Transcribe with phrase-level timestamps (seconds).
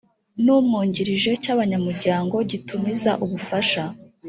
[0.43, 3.83] n umwungirije cy abanyamuryango gitumiza ubufasha